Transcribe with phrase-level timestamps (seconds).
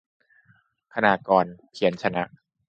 [0.93, 2.23] คณากร เพียรชนะ